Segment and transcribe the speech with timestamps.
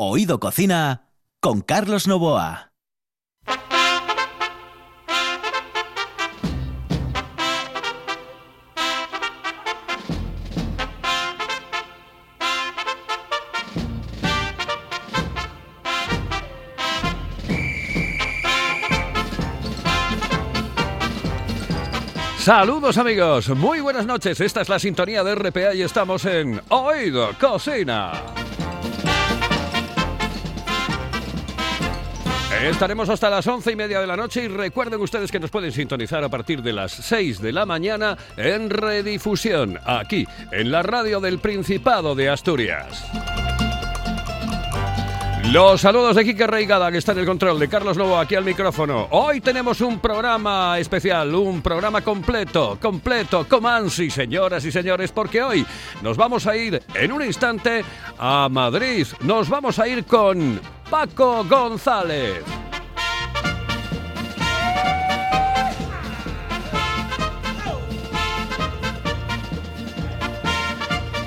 [0.00, 1.08] Oído Cocina
[1.40, 2.70] con Carlos Novoa.
[22.38, 24.40] Saludos amigos, muy buenas noches.
[24.40, 28.37] Esta es la sintonía de RPA y estamos en Oído Cocina.
[32.62, 35.70] Estaremos hasta las once y media de la noche y recuerden ustedes que nos pueden
[35.70, 41.20] sintonizar a partir de las 6 de la mañana en redifusión, aquí, en la radio
[41.20, 43.06] del Principado de Asturias.
[45.52, 48.44] Los saludos de Quique Reigada, que está en el control, de Carlos Lobo aquí al
[48.44, 49.08] micrófono.
[49.12, 55.64] Hoy tenemos un programa especial, un programa completo, completo, comansi, señoras y señores, porque hoy
[56.02, 57.82] nos vamos a ir en un instante
[58.18, 59.06] a Madrid.
[59.22, 60.60] Nos vamos a ir con
[60.90, 62.42] Paco González.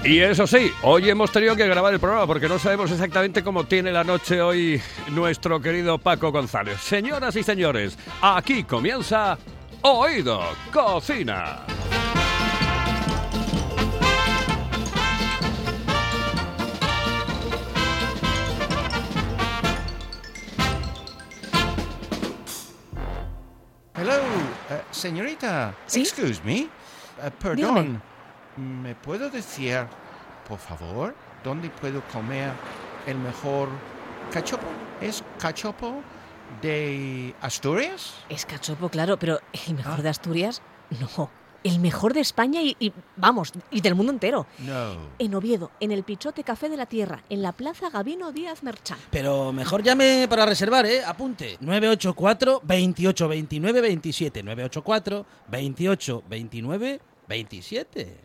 [0.04, 3.66] Y eso sí, hoy hemos tenido que grabar el programa porque no sabemos exactamente cómo
[3.66, 6.82] tiene la noche hoy nuestro querido Paco González.
[6.82, 9.38] Señoras y señores, aquí comienza
[9.84, 10.42] Oído
[10.74, 11.60] Cocina.
[25.02, 25.74] Señorita.
[25.88, 26.02] ¿Sí?
[26.02, 26.60] Excuse me.
[26.62, 26.70] Eh,
[27.40, 28.02] perdón.
[28.58, 29.86] ¿Me puedo decir,
[30.48, 32.52] por favor, dónde puedo comer
[33.08, 33.70] el mejor
[34.32, 34.68] cachopo?
[35.02, 36.02] ¿Es cachopo
[36.62, 38.14] de Asturias?
[38.30, 40.04] Es cachopo, claro, pero el mejor Ah.
[40.04, 40.62] de Asturias,
[41.18, 41.30] no.
[41.64, 44.48] El mejor de España y, y, vamos, y del mundo entero.
[44.60, 44.96] No.
[45.20, 48.98] En Oviedo, en el Pichote Café de la Tierra, en la Plaza Gabino Díaz Merchán.
[49.12, 51.04] Pero mejor llame para reservar, ¿eh?
[51.06, 51.58] Apunte.
[51.60, 54.44] 984 28 29 27.
[54.44, 58.18] 984 28 29 27.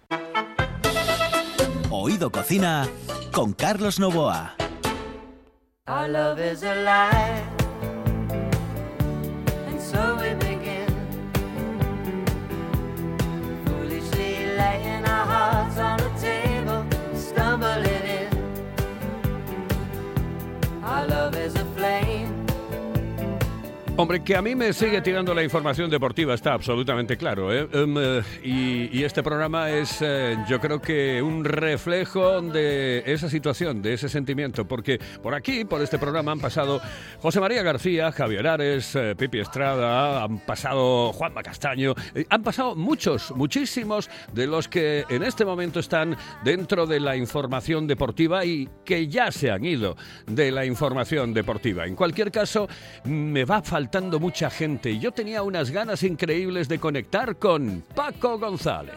[1.91, 2.89] Oído Cocina
[3.33, 4.55] con Carlos Novoa.
[5.89, 7.45] Our love is alive,
[23.99, 27.51] Hombre, que a mí me sigue tirando la información deportiva, está absolutamente claro.
[27.51, 27.67] ¿eh?
[27.73, 33.81] Em, eh, y, este programa es, eh, yo creo que un reflejo de esa situación,
[33.81, 36.79] de ese sentimiento, porque por aquí, por este programa, han pasado
[37.23, 41.95] José María García, Javier Ares, eh, Pipi Estrada, han pasado Juanma Castaño,
[42.29, 47.87] han pasado muchos, muchísimos de los que en este momento están dentro de la información
[47.87, 49.97] deportiva y que ya se han ido
[50.27, 51.87] de la información deportiva.
[51.87, 52.69] En cualquier caso,
[53.05, 53.63] me va
[54.21, 58.95] mucha gente y yo tenía unas ganas increíbles de conectar con Paco González.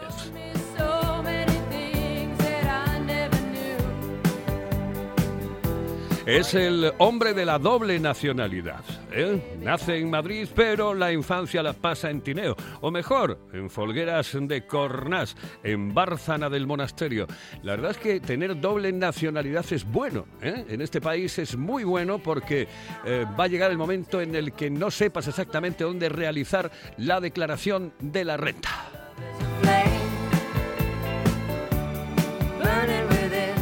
[6.29, 8.83] Es el hombre de la doble nacionalidad.
[9.11, 9.57] ¿eh?
[9.63, 12.55] Nace en Madrid, pero la infancia la pasa en Tineo.
[12.81, 17.25] O mejor, en Folgueras de Cornás, en Bárzana del Monasterio.
[17.63, 20.27] La verdad es que tener doble nacionalidad es bueno.
[20.39, 20.65] ¿eh?
[20.69, 22.67] En este país es muy bueno porque
[23.05, 27.19] eh, va a llegar el momento en el que no sepas exactamente dónde realizar la
[27.19, 29.48] declaración de la renta.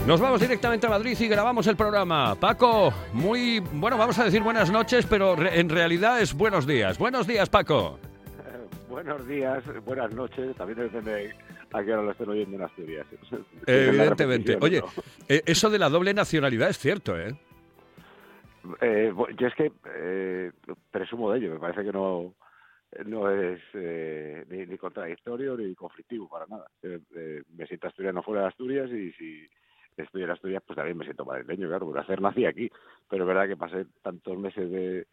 [0.08, 2.34] Nos vamos directamente a Madrid y grabamos el programa.
[2.40, 6.98] Paco, muy bueno, vamos a decir buenas noches, pero re- en realidad es buenos días.
[6.98, 8.00] Buenos días, Paco.
[8.88, 11.36] Buenos días, buenas noches, también depende
[11.74, 13.06] a qué hora lo estén oyendo en Asturias.
[13.68, 14.58] Evidentemente.
[14.62, 14.82] Oye,
[15.28, 17.36] eh, eso de la doble nacionalidad es cierto, ¿eh?
[18.82, 20.52] Eh, yo es que eh,
[20.90, 22.34] presumo de ello, me parece que no
[23.06, 26.66] no es eh, ni, ni contradictorio ni conflictivo para nada.
[26.82, 29.48] Eh, eh, me siento asturiano fuera de Asturias y si
[30.04, 32.70] estoy en Asturias, pues también me siento madrileño, claro, porque hacer nací aquí.
[33.10, 35.08] Pero es verdad que pasé tantos meses de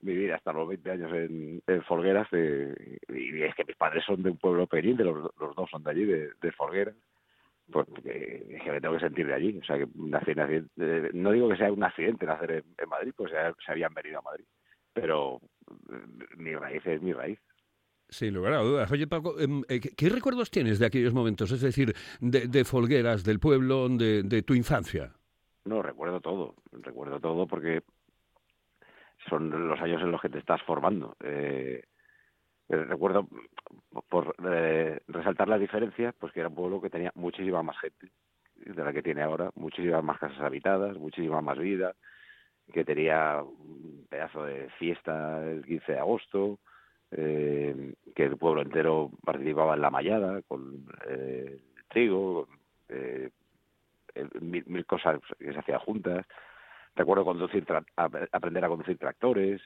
[0.00, 4.04] mi vida, hasta los 20 años en, en Folgueras, eh, y es que mis padres
[4.04, 6.94] son de un pueblo pequeño, de los, los dos son de allí, de, de Folgueras.
[7.70, 9.58] Pues que, es que me tengo que sentir de allí.
[9.58, 12.88] O sea, que nací, nací- eh, no digo que sea un accidente nacer en, en
[12.88, 14.46] Madrid, pues se, se habían venido a Madrid.
[14.94, 15.40] Pero
[15.92, 17.38] eh, mi raíz es mi raíz.
[18.10, 18.90] Sin lugar a dudas.
[18.90, 21.52] Oye, Paco, em, eh, ¿qué, recuerdos tienes de aquellos momentos?
[21.52, 25.12] Es decir, de, de Folgueras, del pueblo, de, tu infancia.
[25.64, 26.54] No, recuerdo todo.
[26.72, 27.82] Recuerdo todo porque
[29.28, 31.16] son los años en los que te estás formando.
[31.22, 31.82] Eh,
[32.70, 33.28] eh, recuerdo,
[34.08, 38.10] por eh, resaltar las diferencias, pues que era un pueblo que tenía muchísima más gente
[38.56, 41.94] de la que tiene ahora, muchísimas más casas habitadas, muchísima más vida,
[42.72, 46.58] que tenía un pedazo de fiesta el 15 de agosto,
[47.12, 52.48] eh, que el pueblo entero participaba en la mallada con eh, trigo,
[52.88, 53.30] eh,
[54.40, 56.26] mil, cosas que se hacían juntas.
[56.94, 59.62] Recuerdo conducir tra- ap- aprender a conducir tractores.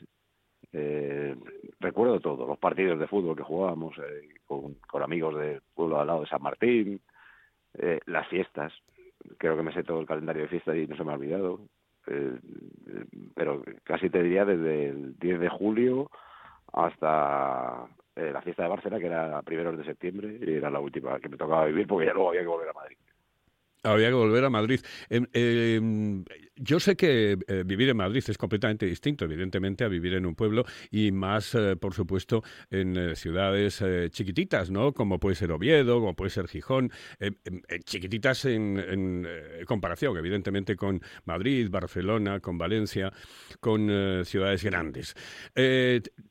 [0.73, 1.35] Eh,
[1.81, 3.95] recuerdo todo, los partidos de fútbol que jugábamos
[4.47, 7.01] con, con amigos del pueblo al lado de San Martín,
[8.07, 8.73] las fiestas.
[9.39, 11.61] Creo que me sé todo el calendario de fiestas y no se me ha olvidado.
[13.35, 16.11] Pero casi te diría desde el 10 de julio
[16.73, 17.87] hasta
[18.17, 21.29] eh, la fiesta de Barcelona, que era primeros de septiembre, y era la última que
[21.29, 22.97] me tocaba vivir porque ya luego había que volver a Madrid.
[23.85, 24.81] Había que volver a Madrid.
[25.11, 26.25] Em, em,
[26.55, 30.37] yo sé que eh, vivir en Madrid es completamente distinto, evidentemente, a vivir en un
[30.37, 34.93] pueblo y más, eh, por supuesto, en eh, ciudades chiquititas, ¿no?
[34.93, 37.35] Como puede ser Oviedo, como puede ser Gijón, em,
[37.85, 39.27] chiquititas en, en,
[39.67, 43.13] comparación, evidentemente, con Madrid, Barcelona, con Valencia,
[43.61, 43.89] con
[44.25, 45.15] ciudades grandes.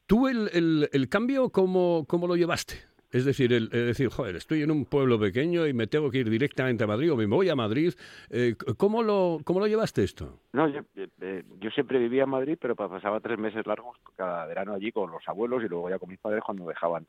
[0.08, 2.91] ¿Tú el, el- el cambio cómo, cómo lo llevaste?
[3.12, 6.30] Es decir, el, decir, joder, estoy en un pueblo pequeño y me tengo que ir
[6.30, 7.94] directamente a Madrid o me voy a Madrid.
[8.30, 10.40] Eh, ¿cómo, lo, ¿Cómo lo llevaste esto?
[10.54, 14.46] No, yo, eh, yo siempre vivía en Madrid, pero pa- pasaba tres meses largos cada
[14.46, 17.06] verano allí con los abuelos y luego ya con mis padres cuando dejaban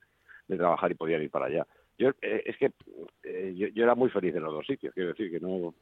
[0.49, 1.67] de trabajar y podían ir para allá.
[1.99, 2.73] Yo eh, es que
[3.23, 5.73] eh, yo, yo era muy feliz en los dos sitios, quiero decir que no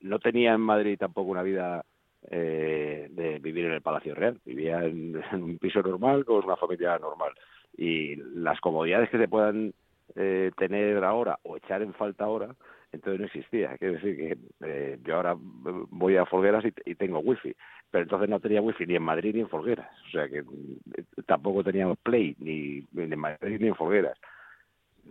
[0.00, 1.84] no tenía en Madrid tampoco una vida
[2.30, 6.56] eh, de vivir en el Palacio Real, vivía en, en un piso normal con una
[6.56, 7.32] familia normal
[7.76, 9.74] y las comodidades que se puedan
[10.14, 12.54] eh, tener ahora o echar en falta ahora
[12.92, 13.76] entonces no existía.
[13.78, 17.54] Quiero decir que eh, yo ahora voy a Folgueras y, y tengo wifi,
[17.90, 19.90] pero entonces no tenía wifi ni en Madrid ni en Folgueras.
[20.06, 24.18] O sea que eh, tampoco teníamos Play ni, ni en Madrid ni en Folgueras.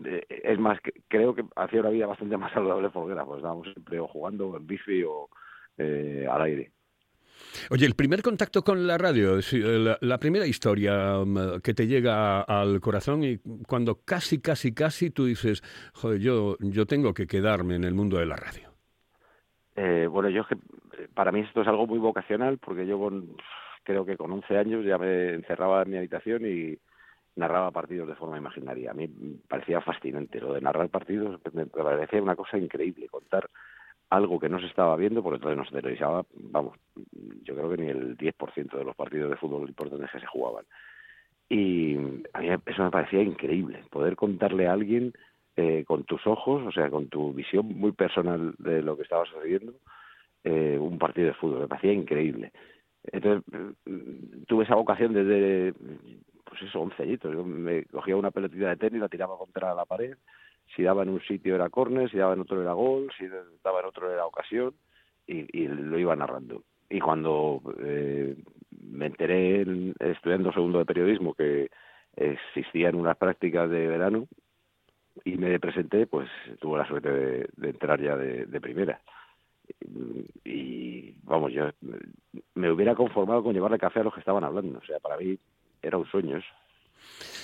[0.03, 3.68] Eh, es más, que, creo que hacía una vida bastante más saludable Folgueras, pues estábamos
[3.71, 5.29] siempre o jugando en bici o
[5.77, 6.71] eh, al aire.
[7.69, 12.41] Oye, el primer contacto con la radio, la, la primera historia um, que te llega
[12.41, 15.61] al corazón y cuando casi, casi, casi tú dices,
[15.93, 18.69] joder, yo, yo tengo que quedarme en el mundo de la radio.
[19.75, 23.35] Eh, bueno, yo eh, para mí esto es algo muy vocacional porque yo con,
[23.83, 26.77] creo que con 11 años ya me encerraba en mi habitación y
[27.35, 28.91] narraba partidos de forma imaginaria.
[28.91, 33.49] A mí me parecía fascinante lo de narrar partidos, me parecía una cosa increíble, contar
[34.10, 36.78] algo que no se estaba viendo, porque entonces no se televisaba, vamos,
[37.44, 40.66] yo creo que ni el 10% de los partidos de fútbol importantes que se jugaban.
[41.50, 41.96] Y
[42.34, 45.13] a mí eso me parecía increíble, poder contarle a alguien
[45.56, 49.25] eh, con tus ojos, o sea, con tu visión muy personal de lo que estaba
[49.25, 49.74] sucediendo,
[50.44, 52.52] eh, un partido de fútbol, me parecía increíble.
[53.12, 53.44] Entonces,
[53.86, 55.74] mm, tuve esa vocación desde,
[56.44, 57.34] pues eso, 11 añitos.
[57.34, 60.16] Yo me cogía una pelotita de tenis, la tiraba contra la pared,
[60.75, 63.27] si daba en un sitio era córner, si daba en otro era gol, si
[63.63, 64.73] daba en otro era ocasión,
[65.27, 66.63] y, lo iba narrando.
[66.89, 68.35] Y cuando eh,
[68.81, 71.69] me enteré en- estudiando segundo de periodismo que
[72.15, 74.27] existían unas prácticas de verano
[75.23, 76.29] y me presenté, pues
[76.59, 79.01] tuve la suerte de, entrar ya de, de primera.
[79.81, 81.69] Y, y, vamos, yo
[82.53, 84.77] me hubiera conformado con llevarle café a los que estaban hablando.
[84.79, 85.38] O sea, para mí
[85.81, 86.64] era un sueño eso.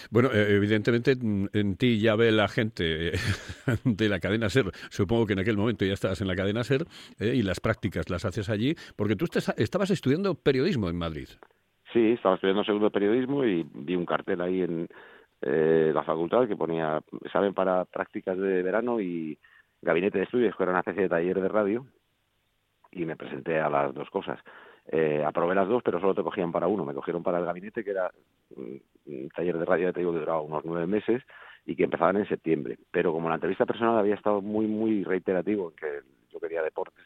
[0.10, 3.12] Bueno, eh, evidentemente mm, en ti ya ve la gente eh,
[3.84, 4.72] de la cadena SER.
[4.90, 6.86] Supongo que en aquel momento ya estabas en la cadena SER
[7.19, 9.25] eh, y las prácticas las haces allí, porque tú
[9.58, 11.28] estabas estudiando periodismo en Madrid.
[11.94, 14.88] Sí, estaba estudiando segundo periodismo y vi un cartel ahí en
[15.41, 19.38] eh, la facultad que ponía examen para prácticas de verano y
[19.82, 21.86] gabinete de estudios, que era una especie de taller de radio,
[22.91, 24.39] y me presenté a las dos cosas.
[24.88, 26.86] Eh, aprobé las dos, pero solo te cogían para uno.
[26.86, 28.12] Me cogieron para el gabinete, que era
[28.56, 31.24] mm, un taller de radio, ya te digo, que duraba unos nueve meses
[31.65, 32.77] y que empezaban en septiembre.
[32.91, 37.05] Pero como la entrevista personal había estado muy, muy reiterativo en que yo quería deportes,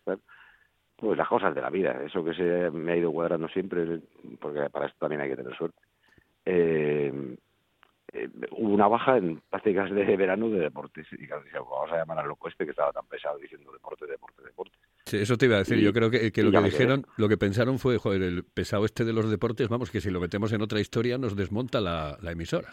[0.95, 3.99] pues las cosas de la vida, eso que se me ha ido cuadrando siempre,
[4.39, 5.79] porque para esto también hay que tener suerte.
[6.45, 7.35] Eh,
[8.15, 11.05] eh, hubo una baja en prácticas de verano de deportes.
[11.11, 14.05] Y claro, decía, vamos a llamar al loco este que estaba tan pesado diciendo deporte,
[14.07, 14.73] deporte, deporte.
[15.05, 15.77] Sí, eso te iba a decir.
[15.77, 16.63] Y- Yo creo que, lo que quedé.
[16.63, 20.09] dijeron, lo que pensaron fue, joder, el pesado este de los deportes, vamos, que si
[20.09, 22.69] lo metemos en otra historia nos desmonta la, la emisora.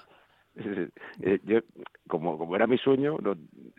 [0.55, 1.61] Eh, yo,
[2.09, 3.17] como, como era mi sueño,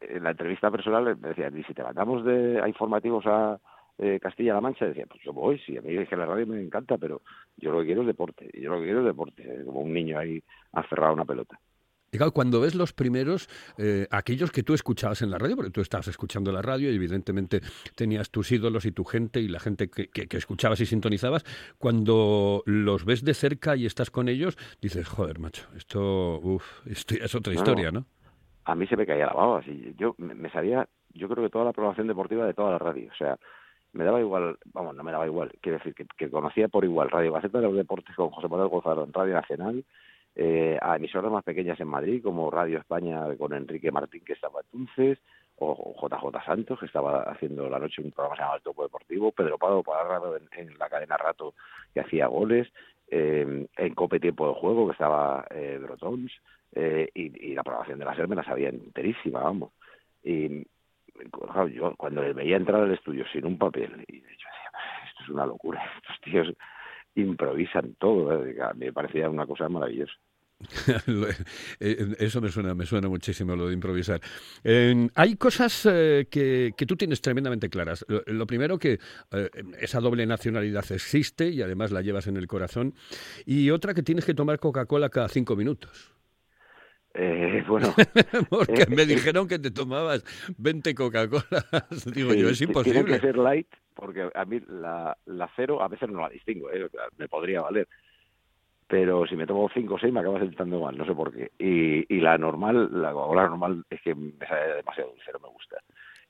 [0.01, 3.59] en la entrevista personal me decían, y si te mandamos de, a informativos a
[3.97, 6.61] eh, Castilla-La Mancha, decía, pues yo voy, sí, a mí es que la radio me
[6.61, 7.21] encanta, pero
[7.57, 10.17] yo lo que quiero es deporte, yo lo que quiero es deporte, como un niño
[10.17, 11.59] ahí aferrado a una pelota.
[12.11, 15.71] Y claro, cuando ves los primeros, eh, aquellos que tú escuchabas en la radio, porque
[15.71, 17.61] tú estabas escuchando la radio y evidentemente
[17.95, 21.43] tenías tus ídolos y tu gente y la gente que, que- que escuchabas y sintonizabas,
[21.79, 27.15] cuando los ves de cerca y estás con ellos, dices, joder, macho, esto, uf, esto
[27.15, 28.05] ya es otra historia, ¿no?
[28.65, 29.59] a mí se me caía la baba.
[29.59, 32.79] Así, yo me, me sabía yo creo que toda la programación deportiva de toda la
[32.79, 33.09] radio.
[33.11, 33.37] O sea,
[33.93, 37.31] me daba igual, vamos, no me daba igual, quiero decir que, conocía por igual Radio
[37.33, 39.83] Gaceta de los Deportes con José Manuel Gonzalo en Radio Nacional,
[40.35, 44.61] eh, a emisoras más pequeñas en Madrid, como Radio España con Enrique Martín, que estaba
[44.61, 45.19] entonces,
[45.57, 49.59] o JJ Santos, que estaba haciendo la noche un programa llamado El Topo Deportivo, Pedro
[49.59, 51.53] Pablo Parrado en, en la cadena Rato,
[51.93, 52.67] que hacía goles,
[53.09, 56.31] eh, en Cope Tiempo de Juego, que estaba eh, Brotons,
[56.73, 59.71] eh, y, y la programación de la SER me la sabía enterísima, vamos.
[60.23, 60.65] Y
[61.73, 64.49] yo cuando le veía entrar al estudio sin un papel, y yo decía,
[65.09, 66.47] esto es una locura, estos tíos
[67.15, 68.55] improvisan todo, ¿eh?
[68.75, 70.13] me parecía una cosa maravillosa.
[71.07, 74.21] Lo- eh, Eso me suena, me suena muchísimo lo de improvisar.
[74.63, 78.05] Eh, hay cosas eh, que, que tú tienes tremendamente claras.
[78.27, 78.93] Lo, primero que
[79.31, 82.93] eh, esa doble nacionalidad existe y además la llevas en el corazón.
[83.45, 86.13] Y otra que tienes que tomar Coca-Cola cada cinco minutos.
[87.13, 87.93] Eh, bueno,
[88.49, 90.23] Porque Eh, me eh, dijeron que te tomabas
[90.57, 91.45] 20 Coca-Colas.
[92.13, 93.03] Digo sí, yo, es imposible.
[93.03, 96.71] Tiene que ser light, porque a mí la, la cero a veces no la distingo,
[96.71, 96.89] ¿eh?
[97.17, 97.87] Me podría valer.
[98.87, 101.51] Pero si me tomo cinco o seis me acaba sentando mal, no sé por qué.
[101.57, 105.49] Y, y la normal, la Coca-Cola normal es que me sale demasiado dulce, no me
[105.49, 105.77] gusta.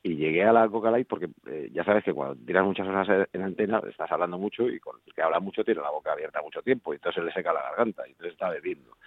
[0.05, 3.27] Y llegué a la Coca Light porque eh, ya sabes que cuando tiras muchas horas
[3.31, 6.41] en antena estás hablando mucho y con el que habla mucho tiene la boca abierta
[6.41, 8.97] mucho tiempo y entonces le seca la garganta y entonces está bebiendo.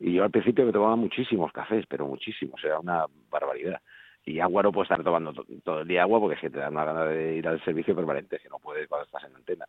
[0.00, 3.80] Y yo al principio me tomaba muchísimos cafés, pero muchísimos, era una barbaridad.
[4.24, 6.58] Y agua no puedo estar tomando to- todo el día agua porque es que te
[6.58, 9.64] da una gana de ir al servicio permanente, que no puedes cuando estás en antena.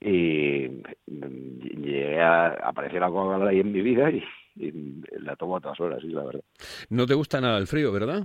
[0.00, 4.22] Y llegué a, apareció la Coca-Cola ahí en mi vida y,
[4.56, 4.72] y
[5.20, 6.42] la tomo a todas horas, sí, la verdad.
[6.90, 8.24] No te gusta nada el frío, ¿verdad?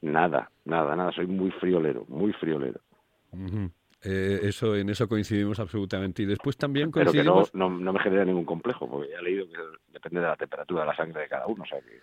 [0.00, 2.80] Nada, nada, nada, soy muy friolero, muy friolero.
[4.04, 6.22] Eh, eso, en eso coincidimos absolutamente.
[6.22, 7.54] Y después también Pero que no, coincidimos...
[7.54, 9.58] no, no me genera ningún complejo, porque ya he leído que
[9.92, 12.00] depende de la temperatura de la sangre de cada uno, o sea que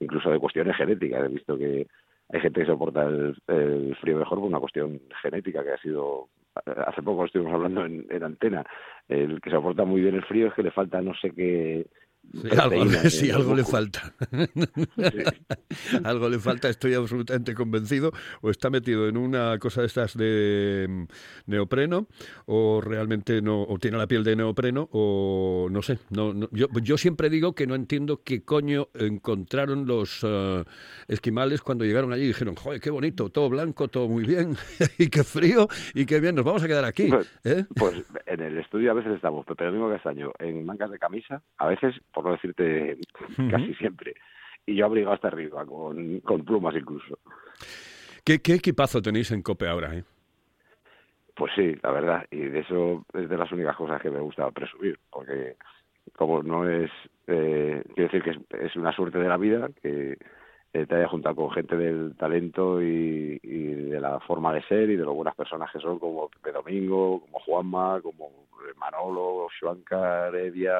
[0.00, 1.24] incluso de cuestiones genéticas.
[1.24, 1.86] He visto que
[2.30, 6.28] hay gente que soporta el, el frío mejor por una cuestión genética que ha sido.
[6.86, 8.66] Hace poco estuvimos hablando en, en antena.
[9.08, 11.86] El que soporta muy bien el frío es que le falta no sé qué.
[12.32, 14.12] Sí, algo, sí, algo le falta.
[14.30, 15.98] Sí.
[16.04, 18.12] algo le falta, estoy absolutamente convencido.
[18.42, 21.06] O está metido en una cosa de estas de
[21.48, 22.06] neopreno,
[22.46, 25.98] o realmente no, o tiene la piel de neopreno, o no sé.
[26.10, 30.62] No, no- yo, yo siempre digo que no entiendo qué coño encontraron los eh,
[31.08, 34.56] esquimales cuando llegaron allí y dijeron, joder, qué bonito, todo blanco, todo muy bien,
[34.98, 37.08] y qué frío, y qué bien, nos vamos a quedar aquí.
[37.08, 37.64] Pues, ¿eh?
[37.74, 41.66] pues en el estudio a veces estamos Pepe Domingo Castaño en mangas de camisa, a
[41.66, 42.98] veces, por no decirte
[43.50, 44.14] casi siempre,
[44.66, 47.18] y yo abrigado hasta arriba, con, con plumas incluso.
[48.24, 49.94] ¿Qué, qué equipazo tenéis en COPE ahora?
[49.96, 50.04] ¿eh?
[51.38, 54.50] Pues sí, la verdad, y de eso es de las únicas cosas que me gusta
[54.50, 55.54] presumir, porque
[56.16, 56.90] como no es,
[57.28, 60.18] eh, quiero decir que es, una suerte de la vida que
[60.72, 64.96] eh, te haya juntado con gente del talento y, de la forma de ser y
[64.96, 70.74] de lo buenas personas que son, como Pepe Domingo, como Juanma, como Manolo, Xuanca, Heredia,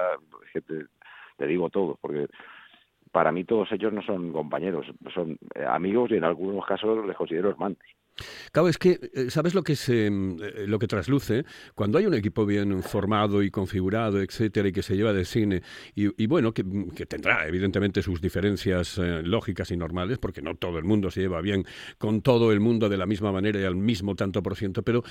[0.53, 2.27] que te, digo todo, porque
[3.13, 7.17] para mí todos ellos no son compañeros, son eh, amigos y en algunos casos les
[7.17, 7.79] considero hermanos.
[8.53, 10.11] Claro, es que, eh, ¿sabes lo que se, eh,
[10.67, 11.45] lo que trasluce?
[11.75, 15.63] Cuando hay un equipo bien formado y configurado, etcétera, y que se lleva de cine,
[15.95, 20.55] y, bueno, que, mm, que tendrá evidentemente sus diferencias eh, lógicas y normales, porque no
[20.57, 21.65] todo el mundo se lleva bien
[21.99, 25.03] con todo el mundo de la misma manera y al mismo tanto por ciento, pero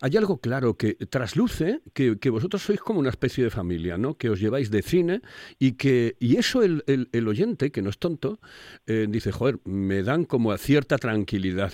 [0.00, 4.14] hay algo claro que trasluce que, que vosotros sois como una especie de familia, ¿no?
[4.14, 5.20] Que os lleváis de cine
[5.58, 8.38] y que, y eso el, el- oyente, que no es tonto,
[8.86, 11.72] dice, joder, me dan como a cierta tranquilidad.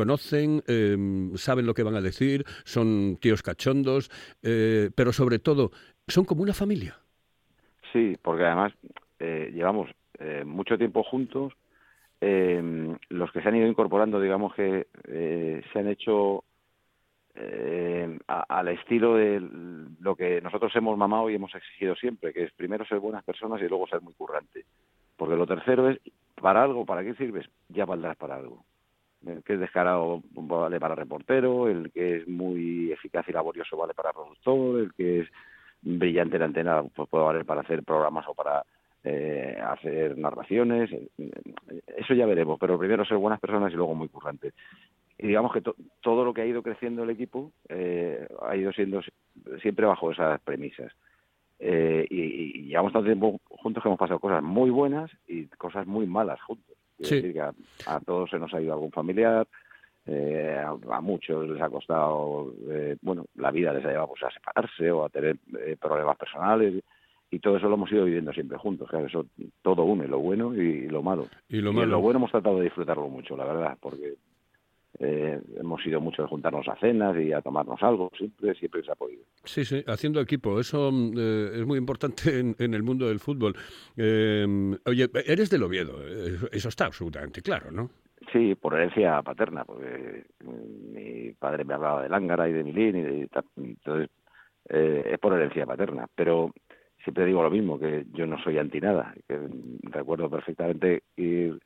[0.00, 0.96] Conocen, eh,
[1.36, 4.10] saben lo que van a decir, son tíos cachondos,
[4.42, 5.72] eh, pero sobre todo,
[6.06, 6.94] son como una familia.
[7.92, 8.72] Sí, porque además
[9.18, 11.52] eh, llevamos eh, mucho tiempo juntos.
[12.20, 14.86] eh, los que se han ido incorporando, digamos que
[15.72, 16.44] se han hecho
[17.34, 19.40] eh, a- al estilo de
[20.00, 23.60] lo que nosotros hemos mamado y hemos exigido siempre, que es primero ser buenas personas
[23.62, 24.64] y luego ser muy currante.
[25.16, 26.00] Porque lo tercero es,
[26.40, 27.46] para algo, ¿para qué sirves?
[27.68, 28.64] Ya valdrás para algo.
[29.26, 33.92] El que es descarado vale para reportero, el que es muy eficaz y laborioso vale
[33.94, 35.28] para productor, el que es
[35.82, 38.64] brillante en la antena pues puede valer para hacer programas o para
[39.04, 40.90] eh, hacer narraciones.
[40.92, 41.08] eh,
[41.96, 44.52] Eso ya veremos, pero primero ser buenas personas y luego muy currantes.
[45.18, 48.72] Y digamos que to- todo lo que ha ido creciendo el equipo eh, ha ido
[48.72, 49.10] siendo si-
[49.62, 50.92] siempre bajo esas premisas.
[51.58, 55.86] Eh, y- y llevamos tanto tiempo juntos que hemos pasado cosas muy buenas y cosas
[55.86, 56.75] muy malas juntos.
[57.00, 57.16] Sí.
[57.16, 57.52] decir que a,
[57.86, 59.46] a todos se nos ha ido algún familiar,
[60.06, 64.22] eh, a, a muchos les ha costado, eh, bueno, la vida les ha llevado pues,
[64.22, 66.82] a separarse o a tener eh, problemas personales
[67.30, 68.88] y todo eso lo hemos ido viviendo siempre juntos.
[68.88, 69.26] Claro, eso
[69.62, 71.26] todo une, lo bueno y lo malo.
[71.48, 71.90] Y lo Y en malo.
[71.90, 74.14] lo bueno hemos tratado de disfrutarlo mucho, la verdad, porque
[74.98, 78.92] eh, hemos ido mucho de juntarnos a cenas y a tomarnos algo, siempre, siempre se
[78.92, 79.24] ha podido.
[79.44, 80.58] Sí, sí, haciendo equipo.
[80.60, 83.54] Eso mm, eh, es muy importante en, en el mundo del fútbol.
[83.96, 84.46] Eh,
[84.86, 85.98] oye, eres del Oviedo.
[86.06, 87.90] eh, Eso está absolutamente claro, ¿no?
[88.32, 92.96] Sí, por herencia paterna, porque mm, mi padre me hablaba de Lángara y de Milín
[92.96, 94.10] y de entonces
[94.68, 96.52] eh, es por herencia paterna, pero
[97.04, 99.38] siempre digo lo mismo, que yo no soy anti nada, que
[99.82, 101.60] recuerdo perfectamente ir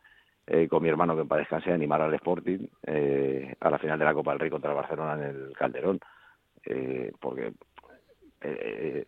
[0.50, 3.98] eh, con mi hermano que en paz descanse animar al Sporting eh, a la final
[3.98, 6.00] de la Copa del Rey contra el Barcelona en el Calderón,
[6.66, 7.52] eh, porque
[8.40, 9.06] eh,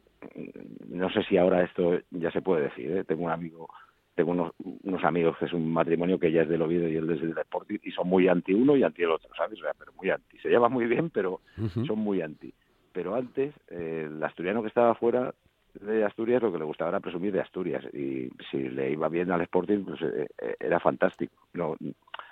[0.88, 3.04] no sé si ahora esto ya se puede decir, ¿eh?
[3.04, 3.68] tengo un amigo
[4.14, 4.52] tengo unos,
[4.84, 7.36] unos amigos que es un matrimonio que ya es del Oviedo y él es del
[7.36, 9.58] Sporting y son muy anti uno y anti el otro, ¿sabes?
[9.58, 10.38] O sea, pero muy anti.
[10.38, 11.40] Se llevan muy bien, pero
[11.86, 12.52] son muy anti.
[12.92, 15.34] Pero antes, eh, el asturiano que estaba fuera
[15.80, 19.30] de Asturias lo que le gustaba era presumir de Asturias y si le iba bien
[19.30, 21.34] al Sporting pues eh, eh, era fantástico.
[21.54, 21.76] No,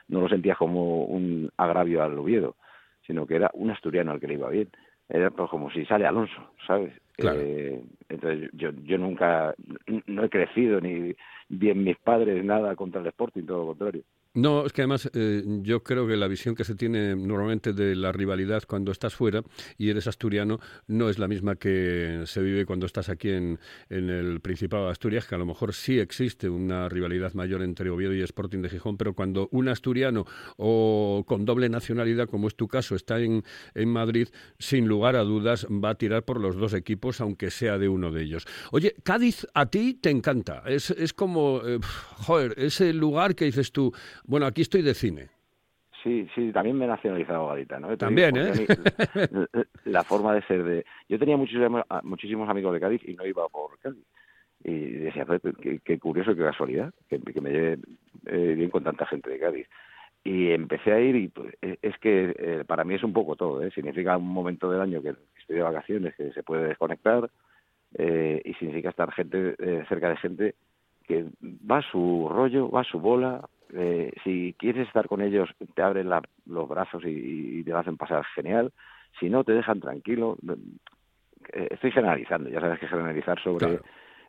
[0.08, 2.56] no lo sentías como un agravio al Oviedo,
[3.06, 4.68] sino que era un asturiano al que le iba bien.
[5.08, 6.92] Era pues, como si sale Alonso, ¿sabes?
[7.16, 7.40] Claro.
[7.40, 9.54] Eh, entonces yo, yo nunca,
[10.06, 11.14] no he crecido ni
[11.48, 14.02] bien mis padres nada contra el Sporting, todo lo contrario.
[14.32, 17.96] No, es que además eh, yo creo que la visión que se tiene normalmente de
[17.96, 19.42] la rivalidad cuando estás fuera
[19.76, 23.58] y eres asturiano no es la misma que se vive cuando estás aquí en,
[23.88, 27.90] en el Principado de Asturias, que a lo mejor sí existe una rivalidad mayor entre
[27.90, 30.24] Oviedo y Sporting de Gijón, pero cuando un asturiano
[30.56, 33.42] o con doble nacionalidad, como es tu caso, está en,
[33.74, 34.28] en Madrid,
[34.60, 38.12] sin lugar a dudas va a tirar por los dos equipos, aunque sea de uno
[38.12, 38.46] de ellos.
[38.70, 43.72] Oye, Cádiz a ti te encanta, es, es como, eh, joder, ese lugar que dices
[43.72, 43.92] tú,
[44.24, 45.28] bueno, aquí estoy de cine.
[46.02, 47.88] Sí, sí, también me he nacionalizado gaditano.
[47.88, 47.90] ¿eh?
[47.90, 48.72] Te También, digo,
[49.14, 49.28] ¿eh?
[49.30, 50.86] la, la forma de ser de...
[51.08, 54.06] Yo tenía muchísimos, muchísimos amigos de Cádiz y no iba por Cádiz.
[54.64, 57.78] Y decía, "Joder, qué, qué curioso, qué casualidad, que, que me lleve
[58.26, 59.66] eh, bien con tanta gente de Cádiz.
[60.24, 63.36] Y empecé a ir y pues, eh, es que eh, para mí es un poco
[63.36, 63.62] todo.
[63.62, 63.70] ¿eh?
[63.74, 67.30] Significa un momento del año que estoy de vacaciones, que se puede desconectar
[67.94, 70.54] eh, y significa estar gente eh, cerca de gente
[71.06, 71.26] que
[71.70, 73.46] va a su rollo, va a su bola.
[73.74, 77.78] Eh, si quieres estar con ellos, te abren la- los brazos y, y te lo
[77.78, 78.72] hacen pasar genial.
[79.18, 80.36] Si no, te dejan tranquilo.
[81.52, 83.82] Eh, Estoy generalizando, ya sabes que generalizar sobre Claro.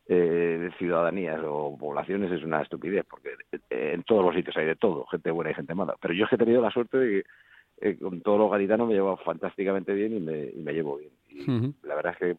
[0.08, 3.30] eh, ciudadanías o poblaciones es una estupidez, porque
[3.70, 5.96] eh, en todos los sitios hay de todo, gente buena y gente mala.
[6.02, 8.88] Pero yo es que he tenido la suerte de que eh, con todos los gaditanos
[8.88, 11.12] me he llevado fantásticamente bien y me, y me llevo bien.
[11.30, 11.46] Y
[11.84, 12.38] la verdad es que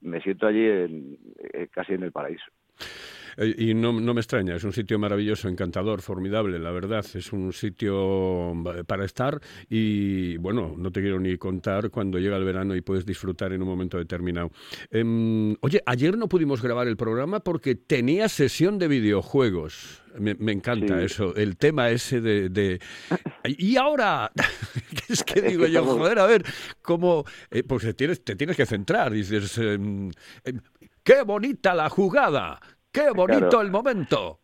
[0.00, 1.18] me siento allí en-
[1.52, 2.44] eh, casi en el paraíso.
[3.36, 7.04] Eh, Y no, no me extraña, es un sitio maravilloso, encantador, formidable, la verdad.
[7.14, 8.52] Es un sitio
[8.86, 13.04] para estar y, bueno, no te quiero ni contar cuando llega el verano y puedes
[13.06, 14.50] disfrutar en un momento determinado.
[14.90, 20.02] Em, oye, ayer no pudimos grabar el programa porque tenía sesión de videojuegos.
[20.18, 21.04] Me, me encanta Sí.
[21.06, 22.48] eso, el tema ese de...
[22.48, 22.80] de-
[23.58, 24.30] Y ahora,
[25.08, 26.44] es que digo yo, joder, a ver,
[26.82, 27.24] cómo...
[27.50, 29.58] eh, pues te tienes, te tienes que centrar, dices...
[29.58, 30.10] em,
[30.44, 30.60] em,
[31.02, 32.58] ¡Qué bonita la jugada!
[32.94, 33.60] ¡Qué bonito Claro.
[33.62, 34.38] el momento!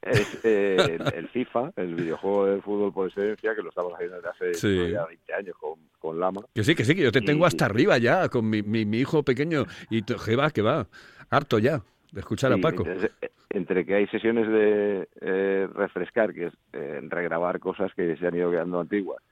[0.00, 4.16] Es eh, el, el FIFA, el videojuego de fútbol por excelencia, que lo estamos haciendo
[4.16, 4.76] desde hace Sí.
[4.78, 6.40] pues, ya 20 años con, con Lama.
[6.54, 8.84] Que sí, que sí, que yo te Y- tengo hasta arriba ya, con mi, mi,
[8.84, 9.64] mi hijo pequeño.
[9.90, 10.86] Y que va, que va.
[11.30, 12.84] Harto ya de escuchar a Paco.
[12.86, 13.10] eh,
[13.50, 18.34] entre que hay sesiones de eh, refrescar, que es eh, regrabar cosas que se han
[18.34, 19.22] ido quedando antiguas,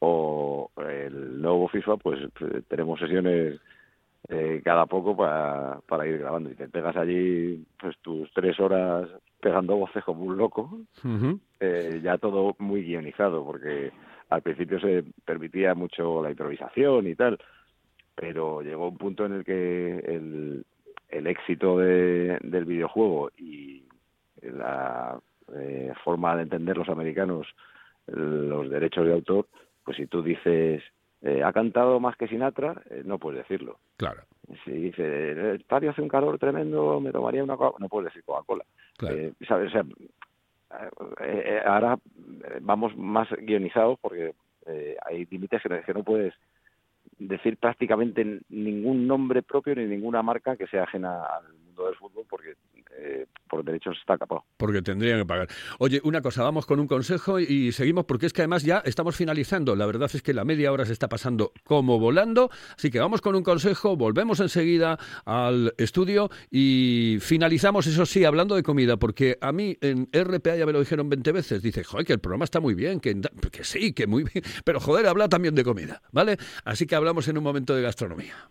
[0.00, 3.60] o el nuevo FIFA, pues eh, tenemos sesiones
[4.28, 6.50] eh, cada poco para, para ir grabando.
[6.50, 9.08] Y te pegas allí pues tus tres horas
[9.40, 10.70] pegando voces como un loco,
[11.60, 13.92] eh, ya todo muy guionizado, porque
[14.28, 17.38] al principio se permitía mucho la improvisación y tal,
[18.14, 20.64] pero llegó un punto en el que el,
[21.08, 23.84] el éxito de- del videojuego y
[24.42, 25.18] la
[25.54, 27.46] eh, forma de entender los americanos
[28.08, 29.46] los derechos de autor,
[29.84, 30.82] pues si tú dices
[31.28, 33.78] eh, ha cantado más que Sinatra, eh, no puedes decirlo.
[33.96, 34.22] Claro,
[34.64, 38.22] Si dice el estadio hace un calor tremendo, me tomaría una Coca- no puedes decir
[38.24, 38.64] Coca-Cola.
[38.96, 39.16] claro.
[39.16, 39.68] Eh, ¿sabes?
[39.68, 39.84] O sea,
[41.20, 41.98] eh, eh, ahora
[42.44, 44.34] eh, vamos más guionizados porque
[44.66, 46.34] eh, hay límites que no puedes
[47.18, 52.24] decir prácticamente ningún nombre propio ni ninguna marca que sea ajena al mundo del fútbol
[52.28, 52.54] porque
[52.98, 54.44] eh, por derechos está capado.
[54.56, 55.48] Porque tendrían que pagar.
[55.78, 59.16] Oye, una cosa, vamos con un consejo y seguimos porque es que además ya estamos
[59.16, 59.76] finalizando.
[59.76, 62.50] La verdad es que la media hora se está pasando como volando.
[62.76, 68.54] Así que vamos con un consejo, volvemos enseguida al estudio y finalizamos, eso sí, hablando
[68.54, 71.62] de comida, porque a mí en RPA ya me lo dijeron 20 veces.
[71.62, 73.20] Dice, joder, que el programa está muy bien, que,
[73.52, 74.44] que sí, que muy bien.
[74.64, 76.36] Pero joder, habla también de comida, ¿vale?
[76.64, 78.48] Así que hablamos en un momento de gastronomía.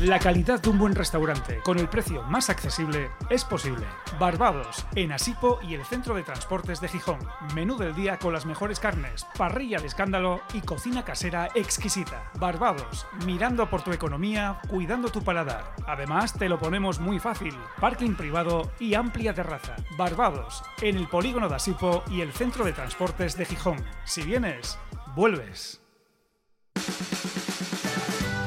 [0.00, 3.84] La calidad de un buen restaurante con el precio más accesible es posible.
[4.20, 7.18] Barbados, en Asipo y el Centro de Transportes de Gijón.
[7.52, 12.30] Menú del día con las mejores carnes, parrilla de escándalo y cocina casera exquisita.
[12.38, 15.74] Barbados, mirando por tu economía, cuidando tu paladar.
[15.88, 17.56] Además, te lo ponemos muy fácil.
[17.80, 19.74] Parking privado y amplia terraza.
[19.96, 23.84] Barbados, en el polígono de Asipo y el Centro de Transportes de Gijón.
[24.04, 24.78] Si vienes,
[25.16, 25.80] vuelves.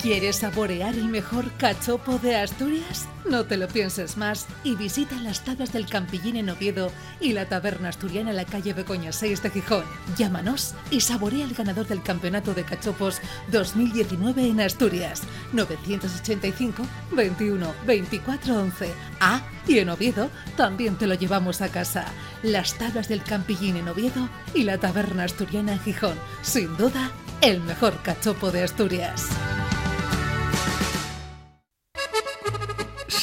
[0.02, 3.08] ¿Quieres saborear el mejor cachopo de Asturias?
[3.30, 7.46] No te lo pienses más y visita las tablas del Campillín en Oviedo y la
[7.46, 9.86] taberna asturiana en la calle Begoña 6 de Gijón.
[10.18, 15.22] Llámanos y saborea el ganador del campeonato de cachopos 2019 en Asturias.
[15.54, 18.94] 985 21 24 11.
[19.20, 22.06] Ah, y en Oviedo también te lo llevamos a casa.
[22.42, 26.18] Las tablas del Campillín en Oviedo y la taberna asturiana en Gijón.
[26.42, 27.12] Sin duda,
[27.42, 29.28] el mejor cachopo de Asturias.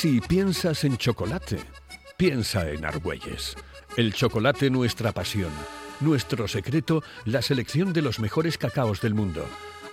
[0.01, 1.59] Si piensas en chocolate,
[2.17, 3.57] piensa en Argüelles.
[3.97, 5.51] El chocolate nuestra pasión.
[5.99, 9.45] Nuestro secreto, la selección de los mejores cacaos del mundo.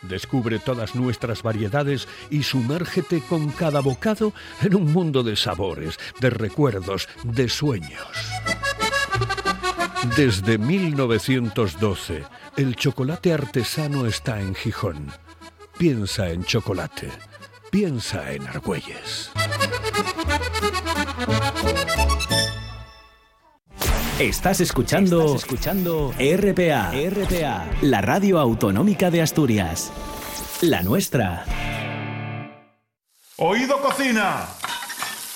[0.03, 6.29] Descubre todas nuestras variedades y sumérgete con cada bocado en un mundo de sabores, de
[6.29, 8.07] recuerdos, de sueños.
[10.15, 12.25] Desde 1912,
[12.57, 15.07] el chocolate artesano está en Gijón.
[15.79, 17.09] Piensa en chocolate.
[17.75, 19.31] Piensa en Argüelles.
[24.17, 29.91] Estás escuchando, escuchando RPA, RPA, la radio autonómica de Asturias.
[30.61, 31.43] La nuestra.
[33.35, 34.47] ¡Oído cocina!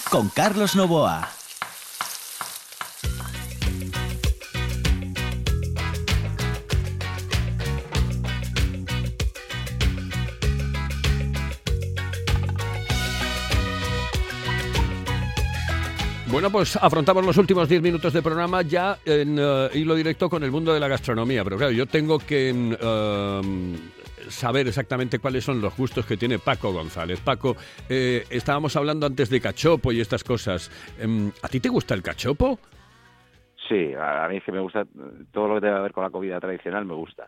[0.09, 1.38] Con Carlos Novoa.
[16.31, 20.43] Bueno, pues afrontamos los últimos 10 minutos de programa ya en eh, hilo directo con
[20.43, 21.43] el mundo de la gastronomía.
[21.43, 23.41] Pero claro, yo tengo que eh,
[24.27, 27.19] saber exactamente cuáles son los gustos que tiene Paco González.
[27.19, 27.55] Paco,
[27.89, 30.69] eh, estábamos hablando antes de cachopo y estas cosas.
[30.99, 32.59] Em, ¿A ti te gusta el cachopo?
[33.67, 34.85] Sí, a mí es que me gusta
[35.31, 37.27] todo lo que tenga que ver con la comida tradicional, me gusta.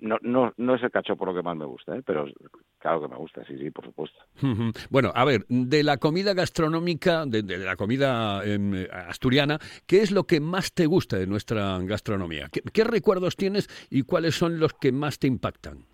[0.00, 2.02] No, no, no es el cachopo lo que más me gusta, ¿eh?
[2.04, 2.26] pero
[2.78, 4.18] claro que me gusta, sí, sí, por supuesto.
[4.90, 10.10] Bueno, a ver, de la comida gastronómica, de, de la comida em, asturiana, ¿qué es
[10.10, 12.48] lo que más te gusta de nuestra gastronomía?
[12.50, 15.84] ¿Qué, qué recuerdos tienes y cuáles son los que más te impactan?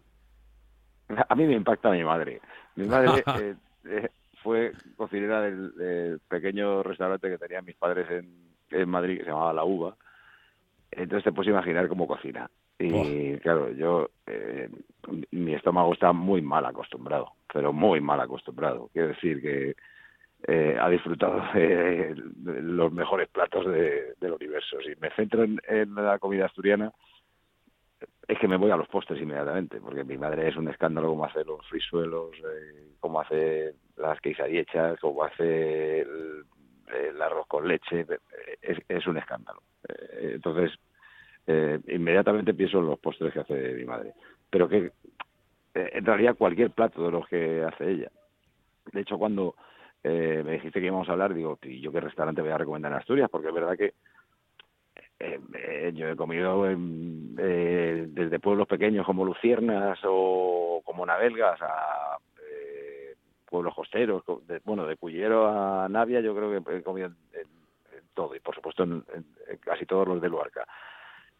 [1.28, 2.40] A mí me impacta mi madre.
[2.76, 3.54] Mi madre eh,
[3.86, 4.08] eh,
[4.42, 9.30] fue cocinera del, del pequeño restaurante que tenían mis padres en, en Madrid, que se
[9.30, 9.96] llamaba La Uva.
[10.90, 12.48] Entonces te puedes imaginar cómo cocina.
[12.78, 14.68] Y claro, yo, eh,
[15.30, 18.90] mi estómago está muy mal acostumbrado, pero muy mal acostumbrado.
[18.92, 19.76] Quiero decir que
[20.46, 24.78] eh, ha disfrutado de, los mejores platos de- del universo.
[24.80, 26.92] Si me centro en, la comida asturiana,
[28.26, 31.24] es que me voy a los postres inmediatamente, porque mi madre es un escándalo cómo
[31.26, 36.44] hace los frisuelos, eh, cómo hace las quesadillas, cómo hace el,
[36.92, 38.04] el arroz con leche,
[38.60, 39.62] es, es un escándalo.
[39.88, 40.72] Eh, entonces,
[41.46, 44.12] eh, inmediatamente pienso en los postres que hace mi madre.
[44.50, 44.92] Pero que
[45.74, 48.10] eh, en realidad cualquier plato de los que hace ella.
[48.92, 49.54] De hecho, cuando
[50.02, 52.92] eh, me dijiste que íbamos a hablar, digo, ¿y yo qué restaurante voy a recomendar
[52.92, 53.30] en Asturias?
[53.30, 53.94] Porque es verdad que
[55.20, 62.18] eh, eh, yo he comido eh, desde pueblos pequeños como Luciernas o como Navelgas a
[63.46, 64.24] pueblos costeros,
[64.64, 67.46] bueno, de Cullero a Navia yo creo que he comido en,
[68.12, 69.04] todo y por supuesto en
[69.60, 70.66] casi todos los de Luarca.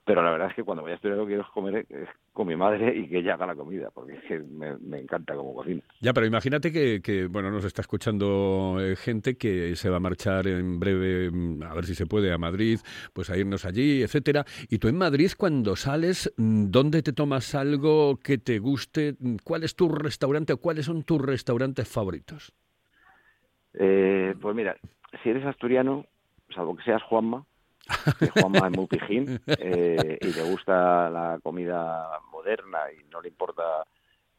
[0.04, 2.46] Pero la verdad es que cuando voy a Asturias lo que quiero comer es con
[2.46, 5.54] mi madre y que ella haga la comida, porque es que me, me encanta como
[5.54, 5.80] cocina.
[6.00, 10.00] Ya, pero imagínate que, que, bueno, nos está escuchando eh, gente que se va a
[10.00, 12.80] marchar en breve, mm, a ver si se puede, a Madrid,
[13.14, 14.44] pues a irnos allí, etcétera.
[14.68, 19.14] Y tú en Madrid, cuando sales, mm, ¿dónde te tomas algo que te guste?
[19.18, 22.52] Mm, ¿Cuál es tu restaurante o cuáles son tus restaurantes favoritos?
[23.72, 24.76] Eh, pues mira,
[25.22, 26.04] si eres asturiano,
[26.54, 27.44] salvo que seas Juanma,
[28.18, 33.28] que Juanma es muy pijín eh, y le gusta la comida moderna y no le
[33.28, 33.84] importa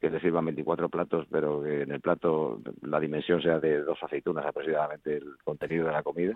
[0.00, 3.98] que te sirvan 24 platos, pero que en el plato la dimensión sea de dos
[4.02, 6.34] aceitunas aproximadamente el contenido de la comida,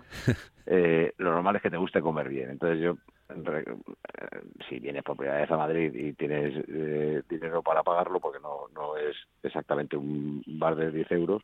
[0.65, 2.49] eh, lo normal es que te guste comer bien.
[2.49, 2.97] Entonces yo,
[3.29, 3.63] eh,
[4.67, 8.67] si vienes por primera vez a Madrid y tienes eh, dinero para pagarlo, porque no,
[8.73, 11.43] no es exactamente un bar de 10 euros,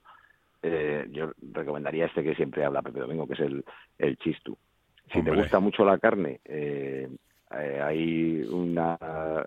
[0.64, 3.64] eh, yo recomendaría este que siempre habla Pepe Domingo, que es el,
[4.00, 4.58] el chistu.
[5.12, 7.08] Si te gusta mucho la carne, eh,
[7.52, 8.98] eh, hay una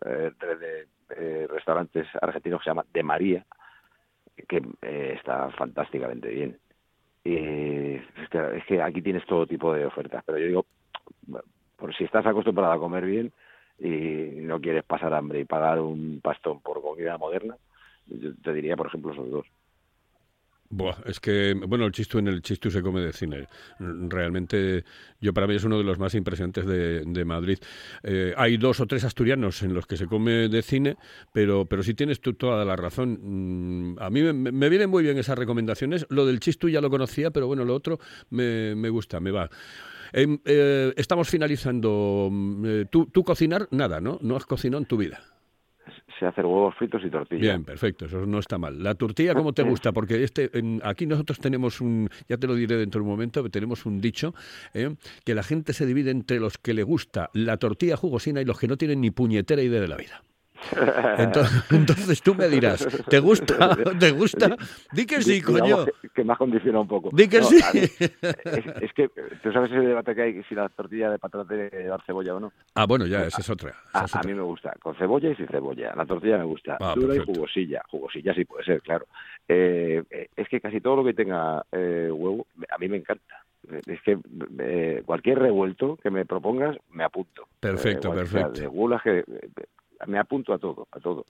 [0.06, 3.44] eh, red de eh, restaurantes argentinos que se llama De María,
[4.48, 6.58] que está fantásticamente bien.
[7.24, 10.66] Y es que, es que aquí tienes todo tipo de ofertas, pero yo digo,
[11.76, 13.32] por si estás acostumbrado a comer bien
[13.78, 17.56] y no quieres pasar hambre y pagar un pastón por comida moderna,
[18.06, 19.46] yo te diría, por ejemplo, esos dos.
[20.72, 23.48] Buah, es que, bueno, el chistu en el chistu se come de cine.
[23.80, 24.84] Realmente,
[25.20, 27.58] yo para mí es uno de los más impresionantes de, de Madrid.
[28.04, 30.96] Eh, hay dos o tres asturianos en los que se come de cine,
[31.32, 33.18] pero, pero sí tienes tú toda la razón.
[33.20, 36.06] Mm, A mí me, vienen muy bien esas recomendaciones.
[36.08, 37.98] Lo del chistu ya lo conocía, pero bueno, lo otro
[38.30, 39.50] me, me gusta, me va.
[40.12, 42.28] Em, eh, estamos finalizando.
[42.30, 44.20] Mm, eh, ¿tú, tú cocinar, nada, ¿no?
[44.22, 45.20] No has cocinado en tu vida.
[46.20, 47.40] Sé hacer huevos fritos y tortillas.
[47.40, 48.80] Bien, perfecto, eso no está mal.
[48.82, 49.90] La tortilla, ¿cómo te gusta?
[49.92, 53.42] Porque este, en- aquí nosotros tenemos un, ya te lo diré dentro de un momento,
[53.50, 54.34] tenemos un dicho,
[54.74, 54.94] ¿eh?
[55.24, 58.58] que la gente se divide entre los que le gusta la tortilla jugosina y los
[58.58, 60.22] que no tienen ni puñetera idea de la vida.
[61.18, 63.76] Entonces, entonces tú me dirás, ¿te gusta?
[63.98, 64.56] ¿Te gusta?
[64.92, 65.84] Di que sí, coño.
[65.86, 67.10] Que, que me ha condicionado un poco.
[67.12, 67.58] Di que No, sí.
[67.78, 69.08] es, es que
[69.42, 72.40] tú sabes ese debate que hay si la tortilla de patata que llevar cebolla o
[72.40, 72.52] no.
[72.74, 73.70] Ah, bueno, ya, esa es otra.
[73.70, 75.94] esa A, es a mí me gusta, con cebolla y sin cebolla.
[75.96, 77.32] La tortilla me gusta, Ah, dura perfecto.
[77.32, 77.82] y jugosilla.
[77.90, 79.06] Jugosilla sí puede ser, claro.
[79.48, 83.44] Eh, eh, es que casi todo lo que tenga eh, huevo, a mí me encanta.
[83.86, 84.18] Es que
[84.58, 87.46] eh, cualquier revuelto que me propongas, me apunto.
[87.60, 88.60] Perfecto, perfecto.
[88.60, 89.22] de gulas que
[90.06, 91.26] me apunto a todo, a todo.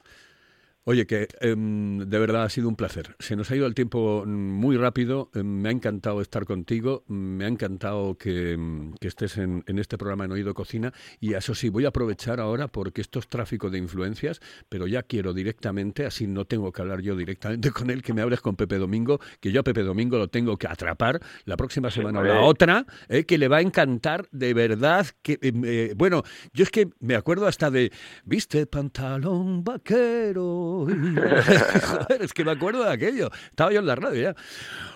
[0.84, 3.14] Oye, que em, de verdad ha sido un placer.
[3.18, 5.30] Se nos ha ido el tiempo mm, muy rápido.
[5.34, 7.04] Em, me ha encantado estar contigo.
[7.06, 10.92] Me ha encantado que, em, que estés en, en este programa en Oído Cocina.
[11.20, 15.02] Y eso sí, voy a aprovechar ahora porque esto es tráfico de influencias, pero ya
[15.02, 18.56] quiero directamente, así no tengo que hablar yo directamente con él, que me hables con
[18.56, 22.24] Pepe Domingo, que yo a Pepe Domingo lo tengo que atrapar la próxima semana o
[22.24, 25.06] la otra, eh, que le va a encantar de verdad.
[25.22, 27.92] que eh, Bueno, yo es que me acuerdo hasta de,
[28.24, 30.69] viste pantalón vaquero.
[30.86, 33.30] Joder, es que me acuerdo de aquello.
[33.50, 34.34] Estaba yo en la radio ya.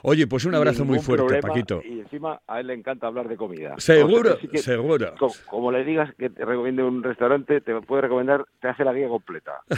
[0.02, 1.82] Oye, pues un abrazo muy fuerte, problema, Paquito.
[1.84, 3.74] Y encima a él le encanta hablar de comida.
[3.78, 5.14] Seguro, O sea, que sí que- seguro.
[5.18, 8.92] co- Como, le digas que te recomiende un restaurante, te puede recomendar, te hace la
[8.92, 9.52] guía completa.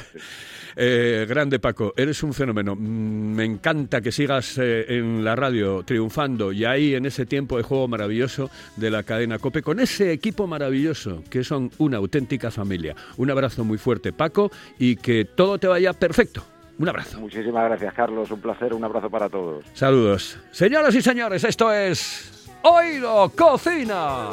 [0.79, 2.77] Eh, grande Paco, eres un fenómeno.
[2.77, 7.57] Mm, Me encanta que sigas eh, en la radio triunfando y ahí en ese tiempo
[7.57, 12.51] de juego maravilloso de la cadena Cope con ese equipo maravilloso que son una auténtica
[12.51, 12.95] familia.
[13.17, 16.43] Un abrazo muy fuerte Paco y que todo te vaya perfecto.
[16.79, 17.19] Un abrazo.
[17.21, 18.31] Muchísimas gracias, Carlos.
[18.31, 18.75] Un placer.
[18.75, 19.65] Un abrazo para todos.
[19.73, 20.39] Saludos.
[20.51, 24.29] Señoras y señores, esto es Oído Cocina.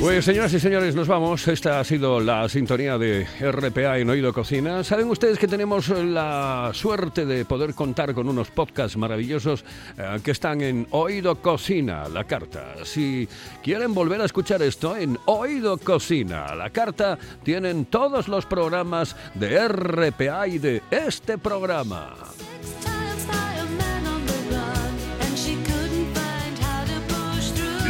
[0.00, 1.48] Pues señoras y señores, nos vamos.
[1.48, 4.84] Esta ha sido la sintonía de RPA en Oído Cocina.
[4.84, 9.64] Saben ustedes que tenemos la suerte de poder contar con unos podcasts maravillosos
[9.98, 12.76] eh, que están en Oído Cocina, la carta.
[12.84, 13.28] Si
[13.60, 19.66] quieren volver a escuchar esto en Oído Cocina, la carta, tienen todos los programas de
[19.66, 22.14] RPA y de este programa.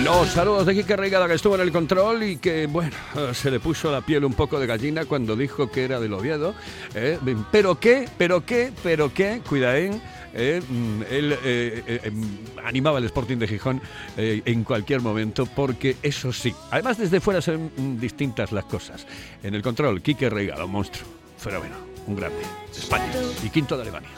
[0.05, 3.51] Los saludos de Quique Reigada que estuvo en el control y que, bueno, eh, se
[3.51, 6.55] le puso la piel un poco de gallina cuando dijo que era del Oviedo.
[6.95, 7.19] ¿eh?
[7.51, 10.01] Pero qué, pero qué, pero qué, cuidaén.
[10.35, 12.23] eh, mm, él eh, eh, em,
[12.65, 13.83] animaba el Sporting de Gijón
[14.17, 19.05] eh, en cualquier momento porque eso sí, además desde fuera son mm, distintas las cosas.
[19.43, 21.75] En el control, Quique Reigada, un monstruo, fenómeno,
[22.07, 22.39] un grande,
[22.73, 23.11] de España
[23.45, 24.11] y quinto de Alemania.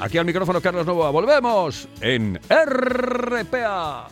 [0.00, 4.08] Aquí al micrófono Carlos Novoa, volvemos en RPA.